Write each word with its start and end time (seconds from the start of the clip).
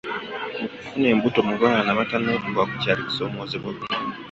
Okufuna 0.65 1.07
embuto 1.13 1.39
mu 1.49 1.55
baana 1.61 1.89
abatanneetuuka 1.91 2.61
kukyali 2.69 3.01
kusoomozebwa 3.07 3.71
kunene. 3.77 4.15